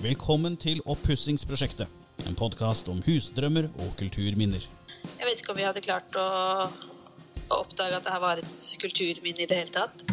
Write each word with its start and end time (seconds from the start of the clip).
Velkommen 0.00 0.54
til 0.56 0.78
Oppussingsprosjektet. 0.88 1.88
En 2.24 2.32
podkast 2.32 2.88
om 2.88 3.02
husdrømmer 3.04 3.66
og 3.84 3.90
kulturminner. 4.00 4.62
Jeg 5.04 5.26
vet 5.28 5.40
ikke 5.42 5.52
om 5.52 5.58
vi 5.58 5.66
hadde 5.66 5.82
klart 5.84 6.14
å, 6.16 6.22
å 7.52 7.58
oppdage 7.58 7.98
at 7.98 8.06
dette 8.06 8.20
var 8.22 8.40
et 8.40 8.54
kulturminne 8.80 9.44
i 9.44 9.48
det 9.50 9.58
hele 9.58 9.74
tatt. 9.74 10.06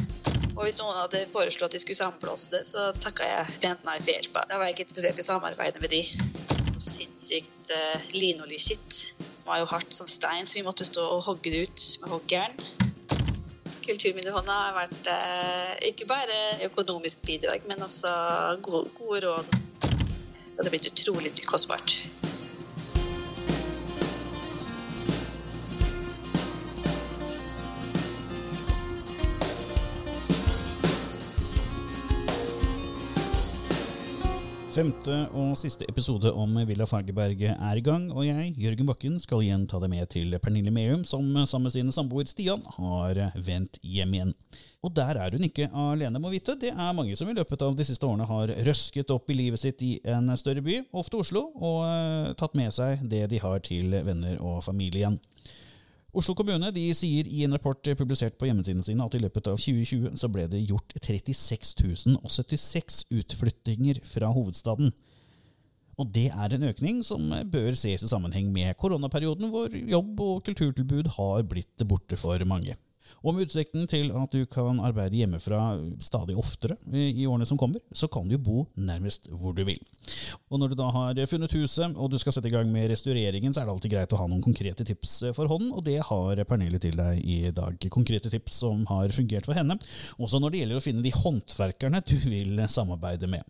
Og 0.57 0.65
hvis 0.65 0.81
noen 0.81 0.97
hadde 0.97 1.21
foreslått 1.31 1.69
at 1.69 1.77
de 1.77 1.79
skulle 1.79 2.01
sammenblåse 2.01 2.51
det, 2.51 2.65
så 2.67 2.89
takka 2.99 3.29
jeg 3.29 3.55
pent 3.63 3.87
nei 3.87 3.95
for 4.01 4.11
hjelpa. 4.11 4.43
Da 4.49 4.59
var 4.59 4.67
jeg 4.67 4.75
ikke 4.75 4.89
interessert 4.89 5.21
i 5.23 5.25
samarbeidet 5.29 5.79
med 5.85 5.95
de. 5.95 6.01
Så 6.83 6.91
sinnssykt 6.97 7.71
uh, 7.71 8.09
linoljeskitt. 8.11 8.97
Det 9.21 9.45
var 9.47 9.61
jo 9.61 9.69
hardt 9.71 9.95
som 9.95 10.11
stein, 10.11 10.43
så 10.43 10.59
vi 10.59 10.65
måtte 10.67 10.89
stå 10.89 11.05
og 11.13 11.23
hogge 11.29 11.53
det 11.53 11.63
ut 11.63 11.87
med 12.03 12.11
hoggjern. 12.11 12.59
Kulturminnehånda 13.87 14.51
har 14.51 14.75
vært 14.75 15.07
eh, 15.07 15.69
ikke 15.93 16.09
bare 16.09 16.35
økonomisk 16.65 17.21
bidrag, 17.23 17.63
men 17.71 17.85
også 17.85 18.11
gode, 18.67 18.91
gode 18.99 19.23
råd. 19.23 19.55
Det 20.57 20.63
har 20.65 20.69
blitt 20.69 20.85
utrolig 20.85 21.45
kostbart. 21.45 21.99
Femte 34.77 35.13
og 35.33 35.55
siste 35.57 35.87
episode 35.89 36.29
om 36.37 36.51
Villa 36.69 36.85
Fagerberg 36.85 37.39
er 37.47 37.79
i 37.79 37.81
gang, 37.81 38.03
og 38.13 38.27
jeg, 38.27 38.51
Jørgen 38.61 38.85
Bakken, 38.85 39.15
skal 39.17 39.41
igjen 39.41 39.63
ta 39.65 39.79
deg 39.81 39.89
med 39.89 40.05
til 40.13 40.35
Pernille 40.37 40.69
Meum, 40.69 41.01
som 41.01 41.23
sammen 41.49 41.65
med 41.65 41.73
sin 41.73 41.89
samboer 41.95 42.29
Stian 42.29 42.61
har 42.75 43.17
vendt 43.41 43.79
hjem 43.81 44.13
igjen. 44.13 44.35
Og 44.85 44.93
der 44.93 45.17
er 45.17 45.33
hun 45.33 45.47
ikke 45.47 45.65
alene, 45.73 46.21
må 46.21 46.29
vite. 46.29 46.53
Det 46.61 46.75
er 46.75 46.93
mange 46.93 47.17
som 47.17 47.31
i 47.31 47.33
løpet 47.33 47.65
av 47.65 47.73
de 47.73 47.87
siste 47.89 48.05
årene 48.05 48.29
har 48.29 48.53
røsket 48.67 49.15
opp 49.15 49.33
i 49.33 49.39
livet 49.39 49.63
sitt 49.63 49.81
i 49.81 49.95
en 50.13 50.29
større 50.37 50.61
by, 50.61 50.83
ofte 50.93 51.23
Oslo, 51.23 51.47
og 51.57 52.37
tatt 52.37 52.53
med 52.59 52.69
seg 52.77 53.01
det 53.01 53.23
de 53.33 53.41
har 53.41 53.65
til 53.65 53.97
venner 54.05 54.37
og 54.45 54.61
familie 54.67 55.07
igjen. 55.07 55.17
Oslo 56.17 56.33
kommune 56.33 56.71
de 56.73 56.83
sier 56.97 57.27
i 57.29 57.43
en 57.45 57.53
rapport 57.53 57.89
publisert 57.99 58.39
på 58.41 58.47
hjemmesidene 58.47 58.85
sine 58.85 59.05
at 59.05 59.13
i 59.13 59.21
løpet 59.21 59.51
av 59.51 59.59
2020 59.61 60.15
så 60.17 60.29
ble 60.33 60.47
det 60.49 60.63
gjort 60.65 60.95
36 60.97 62.15
076 62.25 63.03
utflyttinger 63.19 63.99
fra 64.07 64.31
hovedstaden. 64.33 64.89
Og 65.97 66.09
det 66.13 66.27
er 66.29 66.55
en 66.55 66.65
økning 66.71 67.03
som 67.05 67.21
bør 67.53 67.77
ses 67.77 68.05
i 68.05 68.09
sammenheng 68.09 68.49
med 68.53 68.73
koronaperioden, 68.81 69.51
hvor 69.53 69.69
jobb 69.69 70.25
og 70.25 70.43
kulturtilbud 70.45 71.13
har 71.19 71.45
blitt 71.49 71.85
borte 71.89 72.17
for 72.17 72.41
mange. 72.49 72.73
Og 73.23 73.35
med 73.35 73.47
utsikten 73.47 73.87
til 73.89 74.11
at 74.15 74.33
du 74.33 74.45
kan 74.49 74.81
arbeide 74.83 75.17
hjemmefra 75.19 75.61
stadig 76.03 76.37
oftere 76.37 76.77
i 76.93 77.25
årene 77.27 77.47
som 77.49 77.59
kommer, 77.59 77.81
så 77.91 78.09
kan 78.11 78.27
du 78.29 78.37
bo 78.37 78.65
nærmest 78.75 79.29
hvor 79.31 79.55
du 79.57 79.63
vil. 79.67 79.81
Og 80.51 80.61
når 80.61 80.71
du 80.71 80.77
da 80.79 80.89
har 80.93 81.21
funnet 81.29 81.55
huset, 81.57 81.95
og 81.95 82.11
du 82.11 82.17
skal 82.21 82.35
sette 82.35 82.49
i 82.51 82.53
gang 82.53 82.69
med 82.71 82.89
restaureringen, 82.91 83.53
så 83.53 83.61
er 83.61 83.67
det 83.67 83.75
alltid 83.75 83.95
greit 83.95 84.15
å 84.15 84.21
ha 84.21 84.29
noen 84.29 84.43
konkrete 84.43 84.85
tips 84.87 85.17
for 85.35 85.49
hånden, 85.49 85.73
og 85.73 85.83
det 85.87 85.99
har 86.07 86.43
Pernille 86.47 86.79
til 86.83 86.95
deg 86.97 87.19
i 87.23 87.39
dag. 87.55 87.89
Konkrete 87.93 88.31
tips 88.33 88.61
som 88.63 88.85
har 88.91 89.11
fungert 89.15 89.49
for 89.49 89.57
henne, 89.57 89.79
også 90.17 90.41
når 90.41 90.53
det 90.53 90.63
gjelder 90.63 90.79
å 90.79 90.87
finne 90.87 91.05
de 91.05 91.13
håndverkerne 91.15 92.03
du 92.07 92.17
vil 92.29 92.63
samarbeide 92.71 93.29
med. 93.31 93.43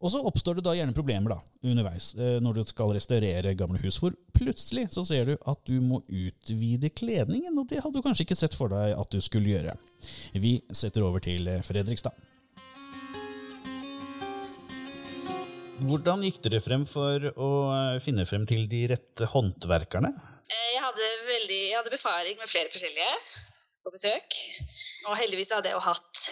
Og 0.00 0.08
så 0.14 0.20
oppstår 0.24 0.56
det 0.56 0.62
da 0.64 0.72
gjerne 0.72 0.96
problemer 0.96 1.34
da, 1.34 1.36
underveis 1.68 2.14
når 2.16 2.56
du 2.56 2.62
skal 2.64 2.94
restaurere 2.96 3.52
gamle 3.58 3.76
hus, 3.82 3.98
hvor 4.00 4.14
plutselig 4.32 4.86
så 4.94 5.04
ser 5.04 5.28
du 5.28 5.34
at 5.36 5.60
du 5.68 5.76
må 5.84 6.00
utvide 6.08 6.88
kledningen, 6.96 7.52
og 7.60 7.68
det 7.68 7.82
hadde 7.84 8.00
du 8.00 8.06
kanskje 8.06 8.24
ikke 8.24 8.38
sett 8.40 8.56
for 8.56 8.72
deg 8.72 8.94
at 8.96 9.12
du 9.12 9.20
skulle 9.20 9.52
gjøre. 9.52 9.76
Vi 10.40 10.54
setter 10.72 11.04
over 11.04 11.20
til 11.20 11.52
Fredrikstad. 11.68 12.16
Hvordan 15.84 16.24
gikk 16.24 16.42
dere 16.48 16.64
frem 16.64 16.88
for 16.88 17.30
å 17.36 17.52
finne 18.04 18.24
frem 18.28 18.48
til 18.48 18.66
de 18.72 18.86
rette 18.94 19.28
håndverkerne? 19.32 20.14
Jeg 20.48 20.80
hadde, 20.80 21.14
veldig, 21.28 21.62
jeg 21.70 21.76
hadde 21.76 21.92
befaring 21.92 22.40
med 22.40 22.48
flere 22.48 22.72
forskjellige 22.72 23.14
på 23.84 23.92
besøk. 23.94 24.40
Og 25.08 25.16
heldigvis 25.20 25.52
hadde 25.56 25.70
jeg 25.70 25.76
jo 25.76 25.84
hatt 25.84 26.28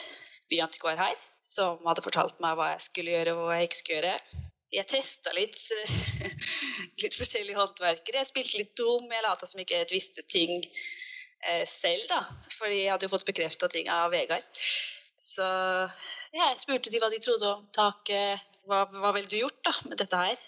byantikvar 0.49 1.01
her, 1.01 1.28
som 1.49 1.81
hadde 1.89 2.05
fortalt 2.05 2.41
meg 2.45 2.59
hva 2.59 2.73
jeg 2.75 2.85
skulle 2.85 3.15
gjøre 3.17 3.35
og 3.35 3.47
hva 3.49 3.59
jeg 3.59 3.69
ikke 3.69 3.81
skulle 3.81 3.99
gjøre. 3.99 4.45
Jeg 4.77 4.89
testa 4.91 5.33
litt, 5.33 5.61
litt 7.03 7.17
forskjellige 7.17 7.57
håndverkere. 7.57 8.21
Jeg 8.21 8.29
spilte 8.29 8.61
litt 8.61 8.75
dum. 8.77 9.09
Jeg 9.09 9.25
lata 9.25 9.49
som 9.49 9.63
ikke 9.63 9.81
jeg 9.81 9.89
visste 9.95 10.25
ting 10.29 10.61
selv, 11.65 12.05
da. 12.11 12.21
Fordi 12.59 12.83
jeg 12.83 12.93
hadde 12.93 13.09
jo 13.09 13.13
fått 13.15 13.27
bekrefta 13.29 13.71
ting 13.73 13.89
av 13.93 14.11
Vegard. 14.13 14.45
Så 15.19 15.47
jeg 16.35 16.61
spurte 16.61 16.93
de 16.93 17.01
hva 17.03 17.09
de 17.11 17.21
trodde 17.23 17.49
om 17.49 17.65
taket. 17.75 18.45
Hva, 18.69 18.85
hva 18.93 19.15
ville 19.17 19.31
du 19.31 19.39
gjort 19.41 19.63
da 19.65 19.73
med 19.89 19.97
dette 20.03 20.21
her? 20.21 20.43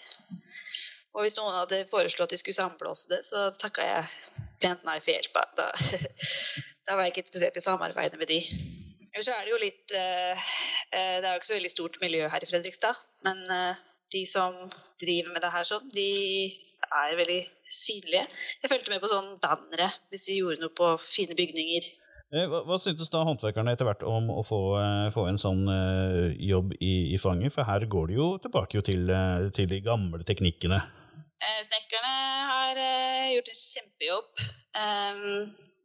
Og 1.11 1.25
hvis 1.25 1.35
noen 1.39 1.57
hadde 1.57 1.81
foreslått 1.91 2.29
at 2.29 2.35
de 2.35 2.39
skulle 2.39 2.55
sammenblåse 2.55 3.09
det, 3.11 3.19
så 3.27 3.49
takka 3.59 3.83
jeg 3.83 4.45
pent 4.61 4.85
nei 4.87 4.99
for 5.01 5.11
hjelpa. 5.11 5.43
Da, 5.57 5.67
da 6.87 6.95
var 6.95 7.03
jeg 7.07 7.15
ikke 7.15 7.25
interessert 7.25 7.59
i 7.59 7.65
samarbeidet 7.65 8.21
med 8.21 8.31
de. 8.31 8.39
Ellers 9.11 9.27
så 9.27 9.35
er 9.35 9.43
det 9.43 9.51
jo 9.51 9.59
litt 9.59 9.93
eh, 9.97 10.51
Det 10.91 11.25
er 11.27 11.33
jo 11.33 11.39
ikke 11.39 11.49
så 11.49 11.57
veldig 11.57 11.71
stort 11.73 11.97
miljø 12.03 12.27
her 12.31 12.43
i 12.43 12.47
Fredrikstad. 12.47 12.99
Men 13.27 13.41
eh, 13.51 13.79
de 14.13 14.21
som 14.27 14.55
driver 15.01 15.33
med 15.33 15.43
det 15.43 15.51
her 15.51 15.65
sånn, 15.67 15.89
de 15.91 16.11
er 16.91 17.17
veldig 17.19 17.41
synlige. 17.67 18.23
Jeg 18.61 18.71
fulgte 18.71 18.93
med 18.93 19.03
på 19.03 19.11
sånn 19.11 19.35
bannere 19.43 19.91
hvis 20.11 20.29
de 20.29 20.37
gjorde 20.39 20.63
noe 20.63 20.73
på 20.75 20.93
fine 21.03 21.35
bygninger. 21.37 21.89
Hva, 22.31 22.61
hva 22.63 22.77
syntes 22.79 23.11
da 23.11 23.25
håndverkerne 23.27 23.73
etter 23.75 23.87
hvert 23.87 24.03
om 24.07 24.29
å 24.31 24.39
få, 24.47 24.59
få 25.11 25.25
en 25.27 25.39
sånn 25.39 25.65
uh, 25.67 26.31
jobb 26.39 26.71
i, 26.79 27.11
i, 27.11 27.17
fanget? 27.19 27.51
For 27.51 27.67
her 27.67 27.83
går 27.91 28.07
det 28.07 28.15
jo 28.15 28.27
tilbake 28.43 28.79
jo 28.79 28.83
til, 28.87 29.03
uh, 29.11 29.49
til, 29.55 29.67
de 29.71 29.81
gamle 29.83 30.23
teknikkene. 30.27 30.79
Uh, 31.43 31.59
snekkerne 31.67 32.13
har 32.51 32.81
gjort 33.35 33.51
en 33.51 33.59
kjempejobb. 33.59 34.45
Um, 34.79 35.80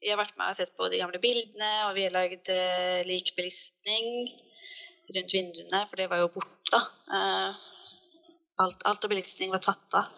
jeg 0.00 0.14
har 0.14 0.20
vært 0.20 0.36
med 0.40 0.48
og 0.48 0.56
sett 0.56 0.72
på 0.76 0.88
de 0.92 1.00
gamle 1.00 1.20
bildene, 1.22 1.70
og 1.88 1.94
vi 1.96 2.06
har 2.06 2.14
lagd 2.14 2.50
likbelistning 3.08 4.30
rundt 5.16 5.34
vinduene, 5.34 5.82
for 5.90 6.00
det 6.00 6.08
var 6.10 6.22
jo 6.22 6.30
borte. 6.32 6.80
alt, 8.64 8.84
alt 8.88 9.04
av 9.04 9.12
belistning 9.12 9.52
var 9.52 9.62
tatt 9.64 9.98
av. 9.98 10.08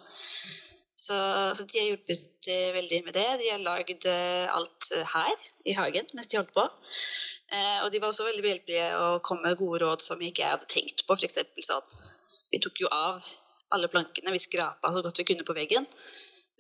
Så, 1.03 1.17
så, 1.57 1.65
de 1.67 1.81
har 1.81 1.89
hjulpet 1.89 2.49
veldig 2.77 3.01
med 3.09 3.17
det. 3.17 3.27
De 3.41 3.49
har 3.51 3.63
lagd 3.65 4.07
alt 4.55 4.91
her 5.15 5.47
i 5.67 5.75
hagen 5.75 6.07
mens 6.15 6.31
de 6.31 6.39
holdt 6.39 6.55
på. 6.55 6.67
Eh, 7.53 7.79
og 7.85 7.91
de 7.93 8.01
var 8.01 8.13
også 8.13 8.27
veldig 8.27 8.45
behjelpelige 8.45 8.89
og 8.97 9.23
kom 9.27 9.43
med 9.45 9.59
gode 9.61 9.83
råd 9.83 10.05
som 10.05 10.21
ikke 10.25 10.45
jeg 10.45 10.55
hadde 10.55 10.69
tenkt 10.73 11.05
på. 11.05 11.17
For 11.17 11.29
eksempel, 11.29 11.65
sånn 11.67 11.89
Vi 12.53 12.61
tok 12.61 12.83
jo 12.85 12.91
av 12.93 13.25
alle 13.73 13.89
plankene. 13.93 14.33
Vi 14.33 14.41
skrapa 14.41 14.93
så 14.93 15.03
godt 15.05 15.21
vi 15.21 15.27
kunne 15.29 15.47
på 15.49 15.57
veggen. 15.57 15.89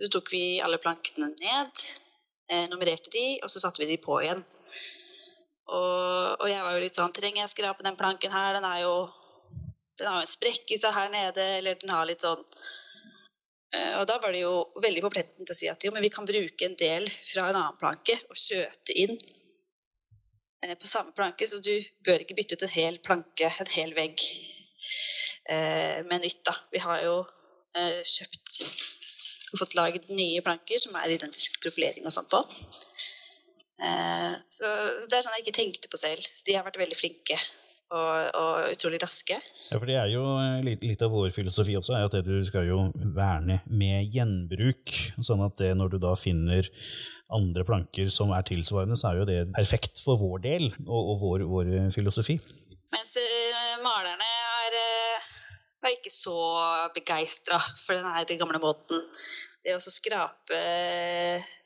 Så 0.02 0.10
tok 0.12 0.32
vi 0.32 0.60
alle 0.64 0.80
plankene 0.82 1.28
ned, 1.30 1.82
eh, 2.52 2.68
nummererte 2.68 3.10
de, 3.14 3.24
og 3.42 3.50
så 3.50 3.62
satte 3.62 3.82
vi 3.82 3.88
de 3.88 3.98
på 4.02 4.20
igjen. 4.20 4.44
Og, 5.72 6.36
og, 6.36 6.46
jeg 6.50 6.60
var 6.60 6.74
jo 6.74 6.80
litt 6.82 6.98
sånn 6.98 7.12
Trenger 7.16 7.44
jeg 7.44 7.52
skrape 7.52 7.84
den 7.86 7.96
planken 7.96 8.32
her? 8.34 8.58
Den 8.58 8.66
jo 8.82 8.94
den 10.00 10.08
har 10.08 10.20
jo 10.20 10.24
en 10.26 10.30
sprekk 10.30 10.72
i 10.74 10.78
seg 10.80 10.94
her 10.96 11.12
nede, 11.12 11.44
eller 11.58 11.76
den 11.78 11.92
har 11.92 12.08
litt 12.08 12.24
sånn 12.24 12.40
og 13.72 14.02
da 14.04 14.18
var 14.20 14.34
det 14.34 14.42
jo 14.42 14.66
veldig 14.84 15.00
på 15.00 15.10
pletten 15.14 15.46
til 15.46 15.54
å 15.54 15.56
si 15.56 15.68
at 15.70 15.84
jo, 15.84 15.92
men 15.94 16.04
vi 16.04 16.10
kan 16.12 16.26
bruke 16.28 16.66
en 16.66 16.74
del 16.76 17.06
fra 17.24 17.46
en 17.48 17.56
annen 17.56 17.78
planke 17.80 18.18
og 18.28 18.36
skjøte 18.36 18.96
inn 19.00 19.14
på 20.76 20.90
samme 20.90 21.14
planke, 21.16 21.48
så 21.48 21.62
du 21.64 21.72
bør 22.04 22.20
ikke 22.20 22.36
bytte 22.36 22.58
ut 22.58 22.66
en 22.66 22.74
hel 22.74 22.98
planke, 23.00 23.48
en 23.48 23.72
hel 23.72 23.94
vegg, 23.96 24.20
med 25.48 26.20
nytt. 26.20 26.42
da. 26.44 26.52
Vi 26.74 26.82
har 26.84 27.00
jo 27.06 27.16
kjøpt 27.72 28.60
og 28.60 29.01
fått 29.60 29.76
laget 29.78 30.08
nye 30.12 30.42
planker 30.44 30.80
som 30.80 30.96
er 31.00 31.16
identisk 31.16 31.60
profilering 31.64 32.06
og 32.08 32.14
sånn 32.14 32.30
på. 32.30 32.40
Så, 34.46 34.68
så 34.68 35.08
det 35.10 35.16
er 35.16 35.24
sånn 35.24 35.34
jeg 35.38 35.42
ikke 35.42 35.56
tenkte 35.58 35.90
på 35.90 35.98
selv. 35.98 36.22
Så 36.22 36.46
de 36.46 36.54
har 36.54 36.64
vært 36.66 36.78
veldig 36.78 36.98
flinke 36.98 37.38
og, 37.92 38.28
og, 38.38 38.68
utrolig 38.72 39.00
raske. 39.02 39.36
Ja, 39.68 39.78
for 39.78 39.88
det 39.88 39.96
er 40.00 40.10
jo 40.12 40.22
litt, 40.64 40.84
litt, 40.84 41.02
av 41.04 41.12
vår 41.12 41.32
filosofi 41.34 41.76
også, 41.78 41.96
er 41.96 42.08
at 42.08 42.16
du 42.26 42.34
skal 42.48 42.68
jo 42.68 42.86
verne 43.16 43.60
med 43.68 44.12
gjenbruk. 44.14 44.94
Sånn 45.20 45.44
at 45.44 45.58
det, 45.60 45.72
når 45.78 45.94
du 45.94 45.98
da 46.02 46.14
finner 46.18 46.68
andre 47.32 47.64
planker 47.68 48.10
som 48.12 48.32
er 48.36 48.44
tilsvarende, 48.48 48.98
så 49.00 49.10
er 49.12 49.22
jo 49.22 49.28
det 49.28 49.40
perfekt 49.56 50.02
for 50.04 50.20
vår 50.20 50.44
del 50.44 50.68
og, 50.86 51.00
og 51.00 51.14
vår, 51.22 51.46
vår, 51.52 51.72
filosofi. 51.94 52.38
Mens 52.92 53.14
malerne 53.82 54.31
var 55.82 55.94
ikke 55.96 56.12
så 56.14 56.36
begeistra 56.94 57.58
for 57.82 57.98
den 58.28 58.40
gamle 58.40 58.60
måten. 58.62 59.02
Det 59.62 59.74
å 59.76 59.82
skrape, 59.82 60.62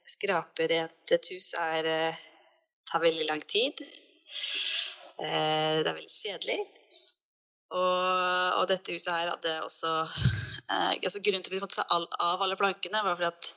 skrape 0.07 0.67
rent 0.73 1.13
et 1.17 1.31
hus 1.33 1.53
er, 1.61 1.89
uh, 2.13 2.25
tar 2.91 3.05
veldig 3.05 3.29
lang 3.29 3.41
tid. 3.49 3.81
Eh, 5.17 5.81
det 5.81 5.89
er 5.89 5.95
veldig 5.97 6.13
kjedelig. 6.13 6.59
Og, 7.67 8.59
og, 8.61 8.65
dette 8.71 8.95
huset 8.95 9.11
her 9.11 9.31
hadde 9.33 9.55
også 9.65 9.91
eh, 10.05 10.93
altså 10.95 11.23
Grunnen 11.25 11.43
til 11.43 11.51
at 11.51 11.57
vi 11.57 11.63
måtte 11.65 11.81
ta 11.81 11.87
av 11.91 12.45
alle 12.45 12.59
plankene, 12.59 13.03
var 13.03 13.17
fordi 13.19 13.31
at 13.33 13.49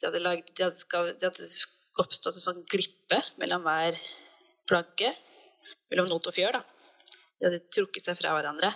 de 0.00 0.08
hadde, 0.08 0.22
lagd, 0.24 0.52
de 0.56 0.64
hadde, 0.64 1.16
de 1.20 1.28
hadde 1.28 1.48
oppstått 2.00 2.38
en 2.38 2.46
sånn 2.46 2.64
glippe 2.70 3.20
mellom 3.42 3.66
hver 3.66 3.98
planke. 4.68 5.12
Mellom 5.92 6.08
not 6.10 6.28
og 6.30 6.36
fjør. 6.36 6.56
da. 6.56 6.62
De 7.36 7.48
hadde 7.48 7.64
trukket 7.74 8.06
seg 8.06 8.18
fra 8.20 8.32
hverandre. 8.36 8.72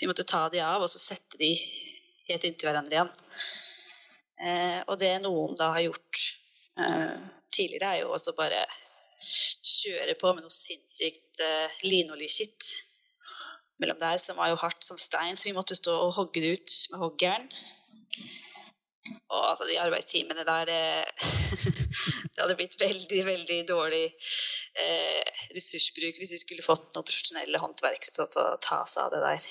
Så 0.00 0.06
vi 0.06 0.08
måtte 0.08 0.24
ta 0.24 0.46
de 0.48 0.62
av 0.64 0.80
og 0.80 0.88
så 0.88 0.96
sette 0.96 1.36
de 1.36 1.50
helt 2.30 2.44
inntil 2.48 2.70
hverandre 2.70 2.94
igjen. 2.94 3.10
Eh, 4.40 4.78
og 4.86 4.94
det 4.96 5.10
noen 5.20 5.52
da 5.58 5.66
har 5.74 5.82
gjort 5.84 6.20
eh, 6.80 7.18
tidligere, 7.52 7.90
er 7.90 7.98
jo 8.06 8.14
også 8.16 8.32
bare 8.38 8.62
kjøre 9.20 10.14
på 10.16 10.30
med 10.32 10.46
noe 10.46 10.54
sinnssykt 10.54 11.42
eh, 11.44 11.74
linoljeskitt 11.84 12.70
mellom 13.84 14.00
der, 14.00 14.16
som 14.22 14.40
var 14.40 14.48
jo 14.48 14.56
hardt 14.62 14.88
som 14.88 14.96
stein, 14.96 15.36
så 15.36 15.50
vi 15.50 15.56
måtte 15.58 15.76
stå 15.76 15.92
og 16.06 16.14
hogge 16.16 16.40
det 16.40 16.54
ut 16.56 16.76
med 16.94 17.04
hoggjern. 17.04 17.50
Og 19.36 19.50
altså, 19.50 19.66
de 19.68 19.76
arbeidstimene 19.84 20.48
der, 20.48 20.70
det, 20.70 20.80
det 22.32 22.40
hadde 22.40 22.56
blitt 22.56 22.80
veldig, 22.80 23.20
veldig 23.28 23.60
dårlig 23.68 24.06
eh, 24.80 25.44
ressursbruk 25.52 26.16
hvis 26.22 26.38
vi 26.38 26.40
skulle 26.46 26.64
fått 26.64 26.88
noen 26.94 27.04
profesjonelle 27.04 27.60
håndverk 27.60 28.08
til 28.08 28.24
å 28.24 28.56
ta 28.64 28.80
seg 28.88 29.04
av 29.04 29.12
det 29.12 29.22
der. 29.26 29.50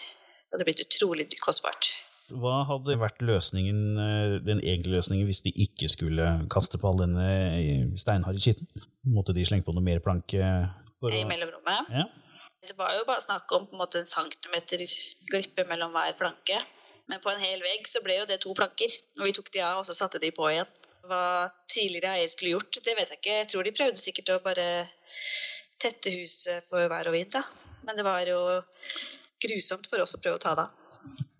Det 0.49 0.57
hadde 0.57 0.65
blitt 0.65 0.81
utrolig 0.81 1.27
kostbart. 1.43 1.91
Hva 2.29 2.59
hadde 2.69 2.97
vært 3.01 3.21
løsningen, 3.25 3.81
eh, 3.97 4.35
den 4.45 4.61
egentlige 4.61 4.99
løsningen 4.99 5.25
hvis 5.29 5.41
de 5.45 5.53
ikke 5.65 5.89
skulle 5.89 6.25
kaste 6.53 6.77
på 6.81 6.89
all 6.89 7.01
denne 7.01 7.25
eh, 7.57 7.85
steinharde 7.97 8.41
skitten? 8.41 8.69
Måtte 9.09 9.33
de 9.33 9.45
slenge 9.45 9.65
på 9.65 9.73
noe 9.73 9.85
mer 9.85 10.01
planke? 10.05 10.37
I 11.09 11.23
mellomrommet? 11.25 11.89
Ja. 11.93 12.05
Det 12.65 12.75
var 12.77 12.91
jo 12.97 13.05
bare 13.07 13.23
snakk 13.23 13.49
om 13.55 13.69
på 13.69 13.77
en 13.77 13.81
måte 13.81 14.01
en 14.01 14.09
centimeter 14.09 14.83
glippe 15.31 15.65
mellom 15.69 15.93
hver 15.95 16.17
planke. 16.19 16.59
Men 17.09 17.21
på 17.23 17.31
en 17.31 17.41
hel 17.41 17.61
vegg 17.65 17.87
så 17.89 18.01
ble 18.05 18.19
jo 18.19 18.27
det 18.29 18.41
to 18.43 18.53
planker. 18.57 18.93
Og 19.17 19.25
vi 19.25 19.33
tok 19.33 19.49
de 19.55 19.63
av, 19.65 19.79
og 19.79 19.87
så 19.87 19.95
satte 19.97 20.21
de 20.21 20.29
på 20.35 20.49
igjen. 20.51 20.69
Hva 21.09 21.23
tidligere 21.71 22.17
eier 22.17 22.29
skulle 22.29 22.57
gjort, 22.57 22.81
det 22.85 22.97
vet 22.97 23.13
jeg 23.13 23.21
ikke. 23.21 23.37
Jeg 23.39 23.49
tror 23.53 23.65
de 23.65 23.77
prøvde 23.79 24.01
sikkert 24.01 24.33
å 24.35 24.41
bare 24.43 24.67
tette 25.79 26.13
huset 26.13 26.67
for 26.67 26.91
vær 26.91 27.09
og 27.09 27.15
vind, 27.15 27.31
da. 27.33 27.41
Men 27.87 27.97
det 27.97 28.05
var 28.05 28.27
jo 28.27 28.41
grusomt 29.45 29.87
for 29.89 30.03
oss 30.03 30.15
å 30.17 30.21
prøve 30.21 30.39
å 30.39 30.43
ta 30.43 30.55
det 30.57 30.65
av. 30.67 30.87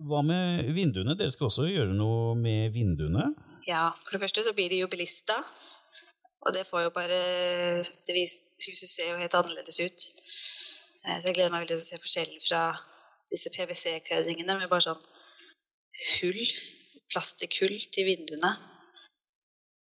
Hva 0.10 0.22
med 0.24 0.70
vinduene? 0.76 1.18
Dere 1.20 1.34
skal 1.34 1.50
også 1.50 1.68
gjøre 1.68 1.96
noe 1.96 2.36
med 2.40 2.72
vinduene? 2.76 3.30
Ja, 3.68 3.90
for 4.06 4.16
det 4.16 4.24
første 4.24 4.46
så 4.46 4.56
blir 4.56 4.72
det 4.72 4.80
jo 4.82 4.90
bilister. 4.92 5.44
Og 6.46 6.56
det 6.56 6.66
får 6.70 6.88
jo 6.88 6.96
bare 6.96 7.20
Huset 8.60 8.90
ser 8.92 9.12
jo 9.12 9.20
helt 9.20 9.36
annerledes 9.38 9.80
ut. 9.80 10.06
Eh, 11.06 11.18
så 11.20 11.30
jeg 11.30 11.38
gleder 11.38 11.54
meg 11.54 11.64
veldig 11.64 11.76
til 11.78 11.80
å 11.80 11.86
se 11.86 12.00
forskjellen 12.04 12.42
fra 12.44 12.64
disse 13.32 13.52
PwC-kledningene 13.54 14.58
med 14.60 14.72
bare 14.72 14.84
sånn 14.84 15.06
hull, 16.18 16.42
plastikkhull 17.12 17.78
til 17.96 18.10
vinduene. 18.10 18.52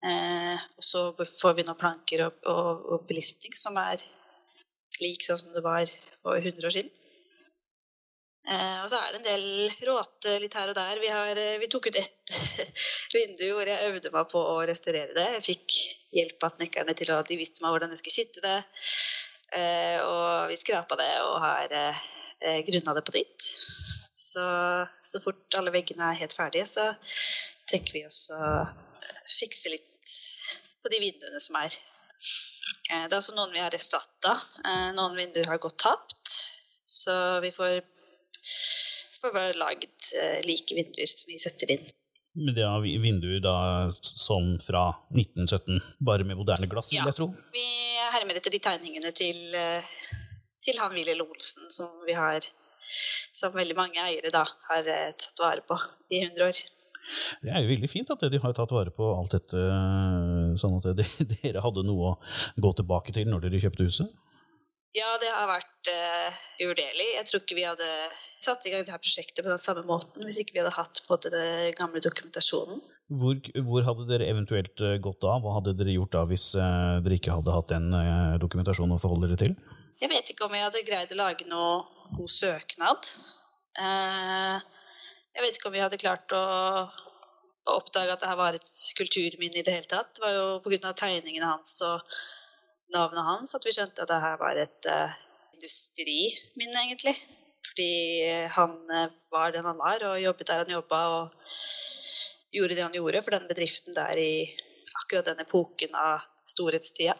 Eh, 0.04 0.64
og 0.76 0.84
så 0.84 1.04
får 1.14 1.54
vi 1.60 1.66
nå 1.68 1.76
planker 1.80 2.26
og, 2.26 2.42
og, 2.50 2.82
og 2.96 3.06
belisting 3.08 3.54
som 3.56 3.78
er 3.80 4.02
lik 5.00 5.22
sånn 5.24 5.40
som 5.40 5.54
det 5.54 5.62
var 5.64 5.86
for 6.20 6.36
100 6.36 6.66
år 6.66 6.74
siden. 6.74 7.03
Eh, 8.44 8.80
og 8.82 8.90
så 8.92 8.98
er 9.00 9.14
det 9.14 9.22
en 9.22 9.26
del 9.26 9.44
råte 9.88 10.34
litt 10.42 10.54
her 10.58 10.68
og 10.68 10.76
der. 10.76 10.98
Vi, 11.00 11.08
har, 11.08 11.38
eh, 11.40 11.56
vi 11.62 11.68
tok 11.72 11.88
ut 11.88 11.96
ett 11.96 12.34
vindu 13.14 13.46
hvor 13.54 13.68
jeg 13.68 13.88
øvde 13.88 14.12
meg 14.12 14.26
på 14.28 14.42
å 14.50 14.58
restaurere 14.68 15.16
det. 15.16 15.28
Jeg 15.38 15.46
fikk 15.46 15.76
hjelp 16.18 16.44
av 16.44 16.52
snekkerne 16.52 16.96
til 16.98 17.12
at 17.14 17.30
de 17.30 17.38
visste 17.40 17.64
meg 17.64 17.72
hvordan 17.72 17.94
jeg 17.94 18.02
skulle 18.02 18.18
skitte 18.18 18.44
det. 18.44 18.58
Eh, 19.56 19.96
og 20.04 20.50
vi 20.50 20.58
skrapa 20.60 20.98
det 21.00 21.12
og 21.24 21.38
har 21.40 21.72
grunna 22.66 22.92
det 22.92 23.04
på 23.06 23.14
nytt. 23.14 23.48
Så, 24.24 24.44
så 25.00 25.20
fort 25.24 25.56
alle 25.56 25.72
veggene 25.72 26.10
er 26.10 26.18
helt 26.18 26.34
ferdige, 26.36 26.66
så 26.68 26.90
tenker 27.70 27.94
vi 27.94 28.02
også 28.04 28.36
å 28.36 28.50
fikse 29.30 29.72
litt 29.72 30.10
på 30.84 30.90
de 30.92 31.00
vinduene 31.00 31.40
som 31.40 31.56
er. 31.62 31.72
Det 31.72 32.98
er 33.06 33.16
også 33.16 33.36
noen 33.38 33.54
vi 33.54 33.62
har 33.62 33.72
erstatta. 33.72 34.34
Noen 34.98 35.16
vinduer 35.16 35.48
har 35.48 35.62
gått 35.62 35.78
tapt. 35.86 36.34
Så 36.84 37.14
vi 37.40 37.52
får, 37.54 37.80
får 39.20 39.34
bare 39.34 39.58
lagd 39.58 40.10
like 40.44 40.76
vinduer 40.76 41.08
som 41.08 41.30
vi 41.32 41.38
setter 41.40 41.76
inn. 41.76 41.86
Men 42.34 42.56
det 42.56 42.64
er 42.66 42.82
vinduer 42.98 43.42
da 43.42 43.56
som 44.02 44.56
fra 44.62 44.88
1917, 45.14 45.78
bare 46.02 46.26
med 46.26 46.38
moderne 46.40 46.66
glass, 46.70 46.90
vil 46.90 46.98
jeg 46.98 47.14
tro? 47.14 47.28
Vi 47.54 47.66
hermer 48.14 48.40
etter 48.40 48.54
de 48.54 48.60
tegningene 48.62 49.12
til, 49.14 49.38
eh, 49.54 49.86
til 50.64 50.80
han 50.82 50.94
Wilhelm 50.96 51.28
Olsen 51.28 51.70
som 51.70 51.92
vi 52.08 52.16
har 52.18 52.42
som 53.34 53.54
veldig 53.54 53.76
mange 53.78 54.02
eiere 54.02 54.32
da 54.34 54.42
har 54.68 54.90
eh, 54.90 55.12
tatt 55.14 55.44
vare 55.44 55.62
på 55.62 55.78
i 56.10 56.24
100 56.24 56.48
år. 56.48 56.58
Det 57.44 57.52
er 57.52 57.62
jo 57.62 57.70
veldig 57.70 57.90
fint 57.92 58.10
at 58.10 58.26
de 58.32 58.40
har 58.42 58.56
tatt 58.56 58.74
vare 58.74 58.90
på 58.98 59.14
alt 59.14 59.38
dette, 59.38 59.62
eh, 59.70 60.58
sånn 60.58 60.80
at 60.80 60.90
dere 61.38 61.62
hadde 61.62 61.86
noe 61.86 62.16
å 62.16 62.60
gå 62.66 62.74
tilbake 62.82 63.14
til 63.14 63.30
når 63.30 63.46
dere 63.46 63.62
kjøpte 63.62 63.86
huset? 63.86 64.10
Ja, 64.94 65.08
det 65.18 65.30
har 65.34 65.48
vært 65.50 65.88
uh, 65.90 66.42
uvurderlig. 66.62 67.06
Jeg 67.16 67.26
tror 67.26 67.40
ikke 67.42 67.56
vi 67.58 67.64
hadde 67.66 67.86
satt 68.44 68.66
i 68.66 68.72
gang 68.72 68.84
dette 68.84 69.00
prosjektet 69.02 69.42
på 69.42 69.50
den 69.50 69.60
samme 69.60 69.84
måten 69.88 70.26
hvis 70.26 70.40
ikke 70.42 70.56
vi 70.56 70.62
hadde 70.62 70.74
hatt 70.76 71.00
på 71.06 71.18
den 71.24 71.72
gamle 71.78 72.02
dokumentasjonen. 72.04 72.82
Hvor, 73.12 73.36
hvor, 73.66 73.84
hadde 73.84 74.06
dere 74.08 74.28
eventuelt 74.32 74.80
eh, 74.80 74.96
gått 75.04 75.24
av? 75.28 75.42
Hva 75.44 75.58
hadde 75.58 75.74
dere 75.76 75.92
gjort 75.92 76.14
da 76.14 76.22
hvis 76.28 76.46
uh, 76.56 77.02
dere 77.04 77.18
ikke 77.18 77.34
hadde 77.36 77.52
hatt 77.52 77.72
den 77.74 77.90
uh, 77.92 78.36
dokumentasjonen 78.40 78.96
å 78.96 79.00
forholde 79.02 79.28
dere 79.28 79.42
til? 79.42 79.56
Jeg 80.00 80.10
vet 80.10 80.30
ikke 80.32 80.46
om 80.46 80.54
vi 80.54 80.62
hadde 80.62 80.84
greid 80.86 81.12
å 81.12 81.18
lage 81.20 81.46
noe 81.50 81.82
god 82.16 82.32
søknad. 82.32 83.10
Uh, 83.76 84.56
jeg 85.36 85.44
vet 85.44 85.58
ikke 85.58 85.68
om 85.68 85.76
vi 85.76 85.84
hadde 85.84 86.00
klart 86.00 86.32
å, 86.32 86.42
å 86.88 87.76
oppdage 87.76 88.16
at 88.16 88.24
dette 88.24 88.40
var 88.40 88.56
et 88.56 88.72
kulturminne 88.96 89.60
i 89.60 89.66
det 89.66 89.76
hele 89.76 89.90
tatt. 89.90 90.16
Det 90.16 90.24
var 90.24 90.34
jo 90.38 90.48
pga. 90.64 90.94
tegningene 90.96 91.52
hans 91.52 91.76
og 91.84 92.16
navnet 92.96 93.28
hans 93.28 93.54
at 93.58 93.68
vi 93.68 93.76
skjønte 93.76 94.06
at 94.06 94.10
dette 94.10 94.34
var 94.40 94.64
et 94.64 94.92
industriminne, 95.54 96.86
egentlig. 96.88 97.18
Fordi 97.74 98.46
han 98.54 98.76
var 99.34 99.50
den 99.50 99.66
han 99.66 99.80
var, 99.80 100.04
og 100.06 100.20
jobbet 100.22 100.46
der 100.46 100.60
han 100.62 100.76
jobba. 100.76 101.00
og 101.18 101.48
gjorde 102.54 102.76
det 102.76 102.86
han 102.86 102.94
gjorde 102.94 103.22
for 103.24 103.34
den 103.34 103.48
bedriften 103.50 103.96
der 103.96 104.18
i 104.20 104.32
akkurat 105.02 105.32
den 105.32 105.42
epoken 105.42 105.96
av 105.98 106.24
storhetstida. 106.46 107.16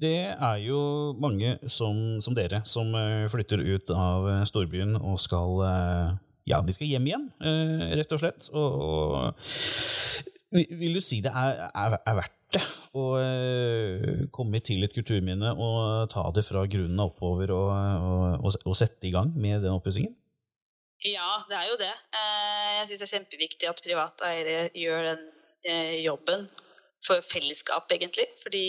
Det 0.00 0.16
er 0.32 0.60
jo 0.64 0.78
mange 1.20 1.58
som, 1.68 2.16
som, 2.24 2.34
dere 2.36 2.62
som 2.68 2.94
eh, 2.96 3.26
flytter 3.28 3.60
ut 3.60 3.90
av 3.92 4.28
eh, 4.30 4.44
storbyen 4.48 4.96
og 4.96 5.18
skal 5.20 5.60
eh, 5.68 6.14
Ja, 6.48 6.58
de 6.60 6.74
skal 6.76 6.90
hjem 6.90 7.06
igjen, 7.08 7.22
rett 7.96 8.10
og 8.12 8.18
slett. 8.20 8.50
Og, 8.52 9.32
vil 10.54 10.94
du 10.94 11.02
si 11.02 11.20
det 11.24 11.32
er, 11.34 11.64
er, 11.68 11.96
er 12.06 12.18
verdt 12.20 12.40
det 12.54 12.62
å 12.94 13.04
komme 14.34 14.60
til 14.62 14.86
et 14.86 14.94
kulturminne 14.94 15.54
og 15.58 16.10
ta 16.12 16.22
det 16.34 16.44
fra 16.46 16.62
grunnen 16.70 17.00
av 17.02 17.10
oppover 17.10 17.50
og, 17.54 17.70
og, 18.38 18.58
og 18.62 18.76
sette 18.78 19.08
i 19.08 19.14
gang 19.14 19.32
med 19.34 19.64
den 19.64 19.74
oppussingen? 19.74 20.14
Ja, 21.04 21.42
det 21.50 21.56
er 21.58 21.66
jo 21.68 21.80
det. 21.80 21.90
Eh, 22.16 22.68
jeg 22.78 22.86
syns 22.88 23.02
det 23.02 23.06
er 23.08 23.16
kjempeviktig 23.18 23.68
at 23.68 23.82
private 23.84 24.28
eiere 24.30 24.60
gjør 24.78 25.08
den 25.10 25.24
eh, 25.68 25.98
jobben 26.04 26.46
for 27.04 27.20
fellesskap, 27.26 27.90
egentlig. 27.92 28.24
Fordi 28.40 28.68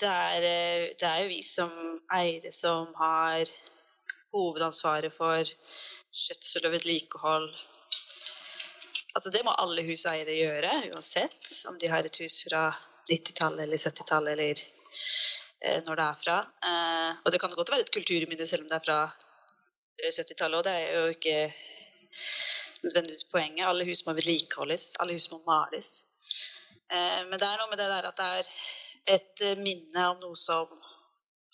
det 0.00 0.08
er, 0.08 0.46
det 0.98 1.06
er 1.06 1.20
jo 1.22 1.30
vi 1.30 1.42
som 1.46 1.70
eiere 2.16 2.50
som 2.54 2.90
har 2.98 3.44
hovedansvaret 4.34 5.14
for 5.14 5.46
skjøtsel 6.14 6.66
og 6.68 6.74
vedlikehold. 6.74 7.48
Altså, 9.18 9.32
det 9.34 9.42
må 9.42 9.54
alle 9.58 9.82
huseiere 9.82 10.36
gjøre, 10.38 10.72
uansett 10.92 11.48
om 11.70 11.78
de 11.82 11.90
har 11.90 12.06
et 12.06 12.20
hus 12.22 12.44
fra 12.46 12.68
90-tallet 13.10 13.64
eller 13.64 13.80
70-tallet 13.82 14.34
eller 14.36 14.62
når 15.88 15.98
det 15.98 16.04
er 16.04 16.18
fra. 16.20 16.36
Og 17.24 17.32
det 17.34 17.40
kan 17.42 17.56
godt 17.58 17.72
være 17.74 17.82
et 17.82 17.90
kulturminne 17.96 18.46
selv 18.46 18.62
om 18.62 18.68
det 18.70 18.76
er 18.78 18.84
fra 18.84 18.98
70-tallet, 20.06 20.60
og 20.60 20.64
det 20.68 20.74
er 20.76 21.00
jo 21.00 21.16
ikke 21.16 21.38
nødvendigvis 22.84 23.24
poenget. 23.32 23.66
Alle 23.66 23.86
hus 23.88 24.04
må 24.06 24.14
vedlikeholdes, 24.14 24.94
alle 25.00 25.16
hus 25.18 25.30
må 25.32 25.40
males. 25.46 25.90
Eh, 26.90 27.22
men 27.28 27.36
det 27.38 27.48
er 27.48 27.58
noe 27.60 27.70
med 27.72 27.80
det 27.80 27.90
der 27.90 28.08
at 28.08 28.20
det 28.20 28.28
er 28.38 28.52
et 29.18 29.44
eh, 29.50 29.60
minne 29.60 30.06
om 30.12 30.22
noe 30.22 30.38
som 30.38 30.70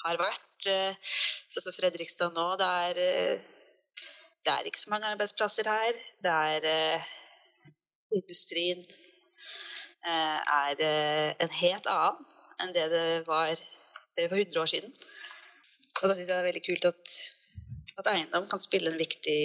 har 0.04 0.20
vært. 0.20 0.68
Eh, 0.70 1.16
sånn 1.48 1.68
som 1.68 1.76
Fredrikstad 1.76 2.36
nå. 2.36 2.46
Det 2.60 2.70
er, 2.88 3.02
det 4.44 4.54
er 4.54 4.68
ikke 4.68 4.84
så 4.84 4.92
mange 4.92 5.10
arbeidsplasser 5.14 5.70
her. 5.70 6.00
Det 6.24 6.38
er 6.54 7.04
Industrien 8.14 8.82
er 10.04 10.80
en 10.84 11.54
helt 11.60 11.86
annen 11.90 12.20
enn 12.62 12.74
det 12.74 12.84
det 12.92 13.06
var 13.26 13.54
for 14.14 14.36
100 14.38 14.60
år 14.60 14.68
siden. 14.70 14.92
Og 16.02 16.04
da 16.06 16.14
syns 16.14 16.28
jeg 16.28 16.30
det 16.30 16.36
er 16.38 16.48
veldig 16.50 16.64
kult 16.68 16.86
at 16.90 17.14
at 18.00 18.10
eiendom 18.10 18.46
kan 18.50 18.62
spille 18.62 18.90
en 18.90 18.98
viktig 18.98 19.38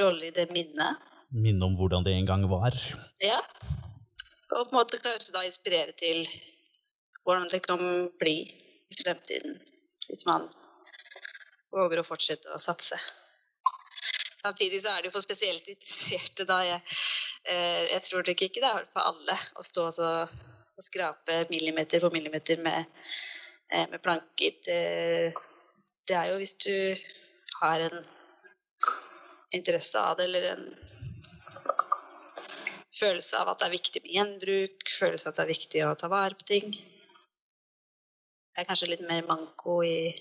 rolle 0.00 0.28
i 0.28 0.34
det 0.34 0.48
minnet. 0.54 1.04
Minne 1.30 1.68
om 1.68 1.76
hvordan 1.78 2.06
det 2.06 2.16
en 2.16 2.26
gang 2.26 2.46
var? 2.50 2.74
Ja. 3.22 3.38
Og 4.48 4.64
på 4.64 4.72
en 4.72 4.78
måte 4.78 5.00
kanskje 5.02 5.34
da 5.36 5.44
inspirere 5.46 5.94
til 5.98 6.24
hvordan 7.22 7.46
det 7.52 7.60
kan 7.66 7.82
bli 8.18 8.38
i 8.88 8.98
fremtiden 9.02 9.58
hvis 10.08 10.24
man 10.26 10.46
våger 11.74 12.00
å 12.00 12.06
fortsette 12.06 12.48
å 12.54 12.60
satse. 12.62 12.96
Samtidig 14.40 14.80
så 14.80 14.94
er 14.94 15.02
det 15.02 15.10
jo 15.10 15.16
for 15.18 15.24
spesielt 15.24 15.66
interesserte 15.68 16.46
da. 16.48 16.62
Jeg, 16.64 16.80
eh, 16.80 17.02
jeg 17.44 18.02
tror 18.04 18.24
det 18.26 18.34
ikke 18.36 18.60
det 18.60 18.70
er 18.70 18.86
for 18.92 19.08
alle 19.08 19.34
å 19.56 19.64
stå 19.64 19.86
og 20.78 20.82
skrape 20.82 21.46
millimeter 21.50 22.00
på 22.00 22.10
millimeter 22.10 22.56
med, 22.62 22.84
eh, 23.72 23.88
med 23.90 24.02
planker. 24.02 24.50
Det, 24.64 25.34
det, 26.06 26.14
er 26.14 26.30
jo 26.30 26.36
hvis 26.36 26.54
du 26.54 26.96
har 27.60 27.80
en 27.80 28.04
interesse 29.50 29.98
av 29.98 30.16
det, 30.16 30.24
eller 30.24 30.50
en 30.52 30.66
følelse 32.98 33.38
av 33.38 33.50
at 33.52 33.60
det 33.60 33.68
er 33.68 33.76
viktig 33.76 34.02
med 34.04 34.14
gjenbruk, 34.14 34.90
følelse 34.98 35.28
av 35.28 35.32
at 35.32 35.40
det 35.40 35.46
er 35.46 35.54
viktig 35.54 35.84
å 35.86 35.94
ta 35.98 36.10
vare 36.12 36.38
på 36.38 36.48
ting. 36.52 36.72
Det 38.54 38.62
er 38.62 38.68
kanskje 38.68 38.92
litt 38.92 39.06
mer 39.06 39.26
manko 39.26 39.80
i, 39.86 40.14